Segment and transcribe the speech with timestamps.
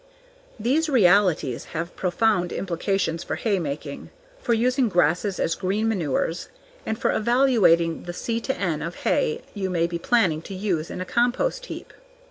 [0.59, 4.09] These realities have profound implications for hay making,
[4.41, 6.49] for using grasses as green manures,
[6.87, 11.05] and for evaluating the C/N of hay you may be planning to use in a
[11.05, 11.93] compost heap.